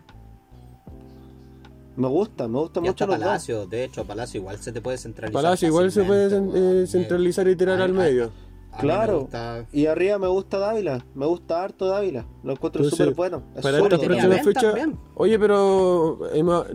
[1.96, 3.26] Me gusta, me gusta Y hasta mucho los dos.
[3.26, 5.42] Palacio, de hecho, Palacio igual se te puede centralizar.
[5.42, 8.30] Palacio igual se puede eh, centralizar y tirar al medio.
[8.72, 9.20] a Claro.
[9.20, 13.42] gusta- Y arriba me gusta Dávila, me gusta harto Dávila, lo encuentro súper bueno.
[13.56, 13.94] es Para zurdo.
[13.96, 14.60] esta tenía próxima Ben fecha.
[14.60, 14.98] también.
[15.14, 16.18] Oye, pero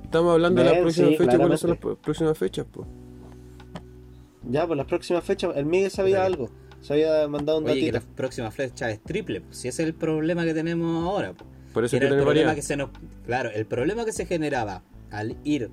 [0.04, 1.38] estamos hablando de las próximas sí, fechas.
[1.38, 2.66] ¿Cuáles son las próximas fechas?
[2.72, 2.88] Pues?
[4.50, 6.26] Ya, pues las próximas fechas, el Miguel sabía Oye.
[6.26, 6.50] algo,
[6.82, 8.10] se había mandado un Oye, que datito.
[8.10, 11.34] la próxima flecha es triple, pues, si ese es el problema que tenemos ahora.
[11.74, 12.56] Por eso Que que el tener problema variedad.
[12.56, 12.90] que se nos,
[13.26, 14.82] claro, el problema que se generaba
[15.12, 15.70] al ir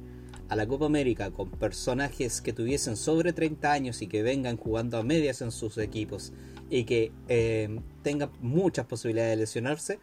[0.48, 4.98] a la Copa América con personajes que tuviesen sobre 30 años y que vengan jugando
[4.98, 6.33] a medias en sus equipos
[6.70, 9.98] y que eh, tengan muchas posibilidades de lesionarse,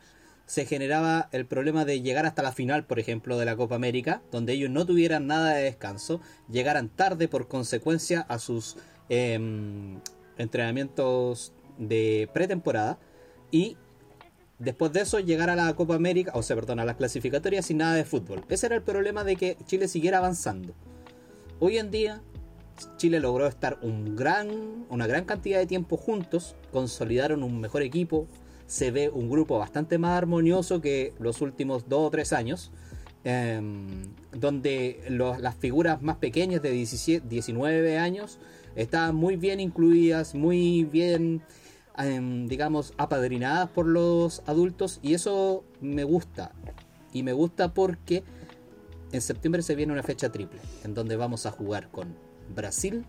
[0.46, 4.22] se generaba el problema de llegar hasta la final, por ejemplo, de la Copa América,
[4.32, 8.78] donde ellos no tuvieran nada de descanso, llegaran tarde por consecuencia a sus
[9.10, 10.00] em,
[10.38, 13.00] entrenamientos de pretemporada
[13.52, 13.78] y
[14.60, 17.78] después de eso llegar a la Copa América, o sea, perdón, a las clasificatorias sin
[17.78, 18.44] nada de fútbol.
[18.50, 20.74] Ese era el problema de que Chile siguiera avanzando.
[21.60, 22.22] Hoy en día
[22.98, 28.28] Chile logró estar un gran, una gran cantidad de tiempo juntos, consolidaron un mejor equipo,
[28.68, 32.72] se ve un grupo bastante más armonioso que los últimos dos o tres años,
[33.24, 33.88] em,
[34.32, 38.40] donde las figuras más pequeñas de 17, 19 años
[38.76, 41.42] estaban muy bien incluidas, muy bien,
[41.98, 46.52] digamos, apadrinadas por los adultos y eso me gusta.
[47.14, 48.24] Y me gusta porque
[49.12, 52.16] en septiembre se viene una fecha triple, en donde vamos a jugar con
[52.54, 53.06] Brasil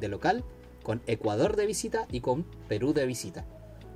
[0.00, 0.44] de local,
[0.82, 3.44] con Ecuador de visita y con Perú de visita.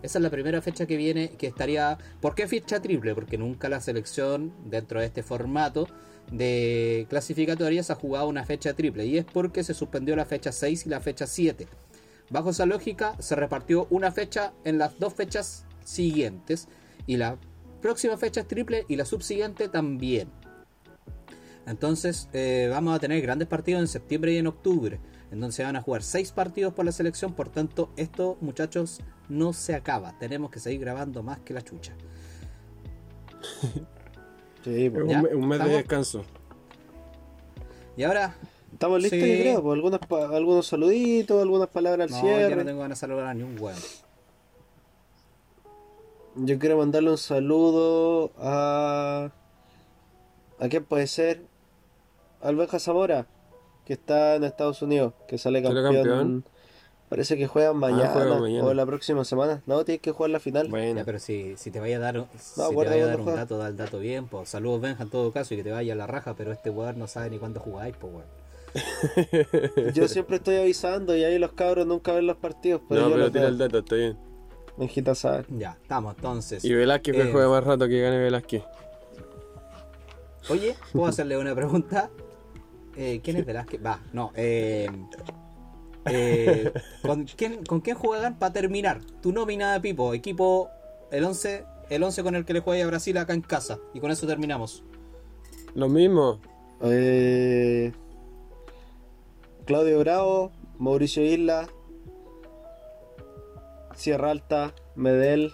[0.03, 1.99] Esa es la primera fecha que viene, que estaría...
[2.21, 3.15] ¿Por qué fecha triple?
[3.15, 5.89] Porque nunca la selección, dentro de este formato
[6.31, 9.07] de clasificatorias, ha jugado una fecha triple.
[9.07, 11.67] Y es porque se suspendió la fecha 6 y la fecha 7.
[12.31, 16.69] Bajo esa lógica, se repartió una fecha en las dos fechas siguientes.
[17.07, 17.39] Y la
[17.81, 20.29] próxima fecha es triple y la subsiguiente también.
[21.67, 25.01] Entonces eh, vamos a tener grandes partidos en septiembre y en octubre.
[25.31, 27.35] En donde se van a jugar seis partidos por la selección.
[27.35, 30.19] Por tanto, esto, muchachos, no se acaba.
[30.19, 31.95] Tenemos que seguir grabando más que la chucha.
[34.65, 35.05] Sí, pues.
[35.05, 36.25] Un, mes de descanso.
[37.97, 38.35] Y ahora,
[38.73, 39.37] Estamos listos, Sí.
[39.37, 42.57] yo creo, pues, algunas pa- algunos saluditos, algunas palabras al no, cierre.
[42.57, 43.79] no tengo ganas de saludar a ni un hueón.
[46.37, 49.31] Yo quiero mandarle un saludo a.
[50.61, 51.43] ¿A quién puede ser?
[52.41, 53.27] Al Benja Zamora,
[53.85, 55.95] que está en Estados Unidos, que sale ¿Sale campeón.
[56.07, 56.45] campeón?
[56.47, 56.51] Ah,
[57.09, 58.65] Parece que juegan mañana, juega mañana.
[58.67, 59.63] o la próxima semana.
[59.67, 60.69] No, tienes que jugar la final.
[60.69, 63.25] Bueno, Ya, pero si, si te vaya a dar, si te vaya a dar un
[63.25, 63.39] juega.
[63.41, 65.95] dato, da el dato bien, pues saludos Benja en todo caso y que te vaya
[65.95, 68.27] a la raja, pero este weón no sabe ni cuándo jugáis, pues weón.
[69.95, 73.13] Yo siempre estoy avisando y ahí los cabros nunca ven los partidos, pero no, yo
[73.15, 73.53] pero los tira veo.
[73.53, 74.19] el dato, está bien.
[74.77, 75.45] Benjita sabe.
[75.49, 76.65] Ya, estamos entonces.
[76.65, 78.63] Y Velázquez que Eh, juega más rato que gane Velázquez.
[80.49, 82.11] Oye, ¿puedo hacerle una pregunta?
[82.97, 83.85] Eh, ¿Quién es Velázquez?
[83.85, 84.33] Va, no.
[84.35, 84.89] Eh,
[86.07, 89.01] eh, ¿con, quién, ¿Con quién juegan para terminar?
[89.21, 90.71] Tu nómina de Pipo, equipo,
[91.11, 93.79] el 11, el 11 con el que le juega a Brasil acá en casa.
[93.95, 94.85] Y con eso terminamos.
[95.75, 96.41] Lo mismo.
[96.83, 97.93] Eh,
[99.69, 101.69] Claudio Bravo, Mauricio Isla,
[103.95, 105.53] Sierra Alta, Medel,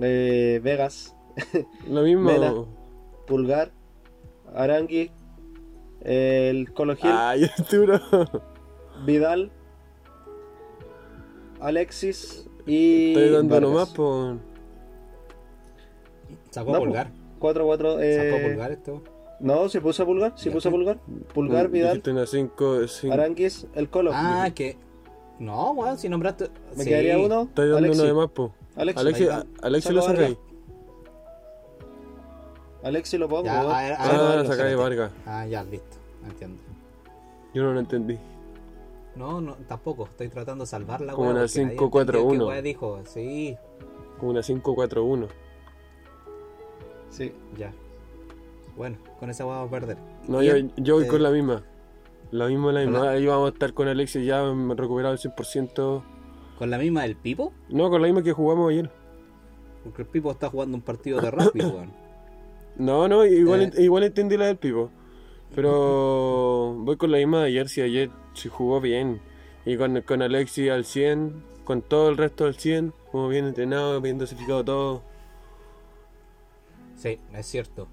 [0.00, 1.16] eh, Vegas,
[1.88, 2.22] Lo mismo.
[2.30, 2.54] Mena.
[3.26, 3.72] Pulgar,
[4.54, 5.10] Arangui,
[6.02, 7.98] el Colo Gil, Ay, Arturo.
[9.04, 9.50] Vidal,
[11.60, 13.08] Alexis y.
[13.08, 13.70] Estoy dando Vargas.
[13.72, 14.36] nomás por.
[16.50, 17.10] Sacó No, Pulgar.
[17.40, 17.76] 4-4.
[17.78, 18.44] Sacó Eh...
[18.44, 19.02] a Pulgar esto.
[19.40, 20.98] No, se puso a Pulgar, se puso a Pulgar.
[21.32, 22.86] Pulgar, Vidal, una 5.
[22.88, 23.12] Cinco...
[23.14, 24.10] Aranguis, el Colo.
[24.14, 24.76] Ah, que.
[25.38, 26.50] No, weón, si nombraste.
[26.76, 26.90] Me Sí.
[26.90, 27.42] quedaría uno.
[27.44, 28.00] Estoy dando Alexis.
[28.00, 28.52] uno de más, po.
[28.76, 28.82] Va.
[28.82, 29.26] Alexis
[29.82, 30.28] Saco lo saca.
[32.82, 33.44] Alexis lo pongo.
[33.44, 33.72] Ya, weón.
[33.72, 34.46] a ver, a Saco ver, a Ah, Vargas.
[34.48, 35.12] saca de Vargas.
[35.26, 35.96] Ah, ya, listo.
[36.26, 36.62] Entiendo.
[37.54, 38.18] Yo no lo entendí.
[39.16, 40.04] No, no, tampoco.
[40.04, 42.00] Estoy tratando de salvar la Como una porque nadie 5-4-1.
[42.00, 43.00] entendió qué weá dijo.
[43.06, 43.56] Sí,
[44.18, 45.26] Como una 5-4-1.
[47.10, 47.32] Sí.
[47.58, 47.72] ya.
[48.76, 49.98] Bueno, con esa vamos a perder.
[50.28, 50.54] No, yo,
[50.94, 51.62] voy eh, con la misma.
[52.30, 53.10] La misma, la misma.
[53.10, 54.42] Ahí vamos a estar con Alexis ya
[54.76, 56.02] recuperado al 100%.
[56.58, 57.52] ¿Con la misma del Pipo?
[57.68, 58.90] No, con la misma que jugamos ayer.
[59.82, 61.92] Porque el Pipo está jugando un partido de rugby, weón.
[62.76, 63.82] No, no, igual, Eh.
[63.82, 64.90] igual entendí la del Pipo.
[65.54, 69.20] Pero voy con la misma de ayer, si ayer se jugó bien.
[69.66, 74.00] Y con, con Alexis al 100, con todo el resto al 100, como bien entrenado,
[74.00, 75.02] bien dosificado todo.
[76.96, 77.88] Sí, es cierto.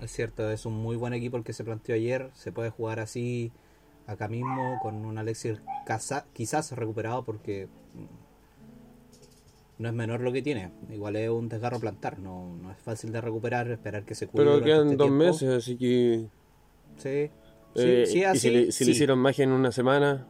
[0.00, 2.30] Es cierto, es un muy buen equipo el que se planteó ayer.
[2.34, 3.50] Se puede jugar así
[4.06, 10.42] acá mismo con un Alexis casa- quizás recuperado porque mm, no es menor lo que
[10.42, 10.70] tiene.
[10.90, 14.44] Igual es un desgarro plantar, no, no es fácil de recuperar, esperar que se cure.
[14.44, 15.24] Pero quedan este dos tiempo.
[15.24, 16.26] meses, así que.
[16.98, 17.30] Sí,
[17.74, 20.26] sí, eh, sí, y si, le, si le hicieron magia en una semana.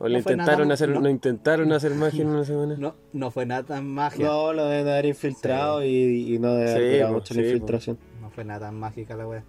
[0.00, 1.00] O le No intentaron hacer, no.
[1.00, 1.08] no.
[1.08, 2.76] intentaron hacer magia en una semana.
[2.78, 4.26] No, no fue nada tan magia.
[4.26, 7.42] No, lo deben haber infiltrado y, y no debe haber Sí, po, mucho sí, la
[7.42, 7.48] po.
[7.48, 7.98] infiltración.
[8.20, 9.44] No fue nada tan mágica la wea.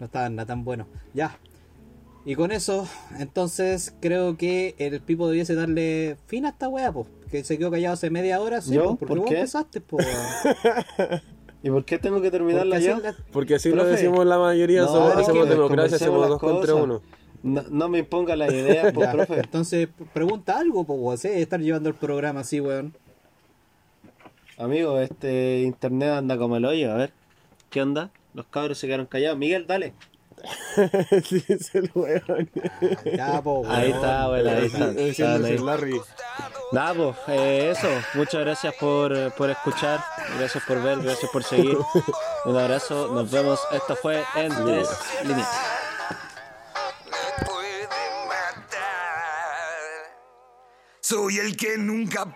[0.00, 0.86] No estaba nada tan bueno.
[1.14, 1.38] Ya.
[2.24, 2.86] Y con eso,
[3.18, 7.06] entonces creo que el Pipo debiese darle fin a esta wea, pues.
[7.30, 8.82] Que se quedó callado hace media hora, sí, ¿Yo?
[8.84, 9.34] po, porque ¿Por vos qué?
[9.36, 9.98] empezaste, po.
[11.62, 12.98] ¿Y por qué tengo que terminarla yo?
[13.00, 13.90] la- Porque así lo Profe.
[13.92, 16.84] decimos la mayoría, No, somos- hacemos democracia, hacemos dos contra cosas.
[16.84, 17.02] uno.
[17.42, 19.40] No, no me imponga la idea, pues, profe.
[19.40, 21.40] Entonces, pregunta algo, pues, ¿eh?
[21.40, 22.94] Estar llevando el programa así, weón.
[24.56, 27.12] Amigo, este internet anda como el hoyo, a ver.
[27.70, 28.10] ¿Qué onda?
[28.34, 29.38] Los cabros se quedaron callados.
[29.38, 29.92] Miguel, dale.
[31.24, 32.50] sí, es el weón.
[33.04, 33.72] Ya, po, weón.
[33.72, 34.66] Ahí está, bueno, ahí
[35.10, 35.34] está.
[35.34, 35.58] Ahí.
[35.58, 36.00] Larry.
[36.72, 37.88] Nada, pues, eh, eso.
[38.14, 40.00] Muchas gracias por, por escuchar.
[40.38, 41.76] Gracias por ver, gracias por seguir.
[42.44, 43.60] Un abrazo, nos vemos.
[43.72, 44.88] Esto fue en tres
[45.24, 45.77] líneas.
[51.08, 52.26] Soy el que nunca